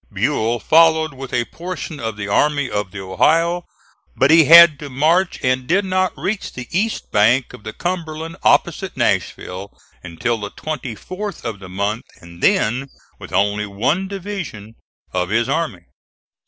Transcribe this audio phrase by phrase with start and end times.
[0.11, 3.67] Buell followed with a portion of the Army of the Ohio,
[4.15, 8.37] but he had to march and did not reach the east bank of the Cumberland
[8.41, 14.73] opposite Nashville until the 24th of the month, and then with only one division
[15.13, 15.83] of his army.